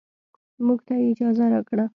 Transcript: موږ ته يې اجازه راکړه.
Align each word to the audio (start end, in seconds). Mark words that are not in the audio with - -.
موږ 0.65 0.79
ته 0.87 0.93
يې 0.99 1.05
اجازه 1.11 1.45
راکړه. 1.53 1.85